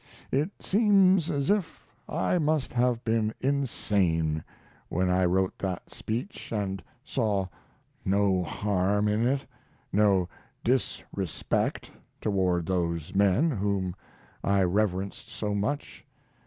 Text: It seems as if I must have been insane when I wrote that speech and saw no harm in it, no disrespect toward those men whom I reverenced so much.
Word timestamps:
It 0.31 0.49
seems 0.59 1.29
as 1.29 1.51
if 1.51 1.85
I 2.09 2.39
must 2.39 2.73
have 2.73 3.03
been 3.03 3.35
insane 3.39 4.43
when 4.89 5.11
I 5.11 5.25
wrote 5.25 5.59
that 5.59 5.91
speech 5.91 6.51
and 6.51 6.81
saw 7.05 7.49
no 8.03 8.41
harm 8.41 9.07
in 9.07 9.27
it, 9.27 9.45
no 9.93 10.27
disrespect 10.63 11.91
toward 12.19 12.65
those 12.65 13.13
men 13.13 13.51
whom 13.51 13.95
I 14.43 14.63
reverenced 14.63 15.29
so 15.29 15.53
much. 15.53 16.03